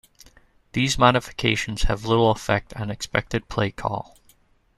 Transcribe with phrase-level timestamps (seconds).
[0.71, 4.17] These modifications have little effect on expected play call.